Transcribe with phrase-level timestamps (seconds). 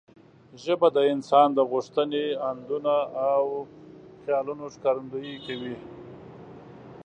[0.63, 2.95] ژبه د انسان د غوښتنې، اندونه
[3.31, 3.43] او
[4.21, 5.75] خیالونو ښکارندويي کوي.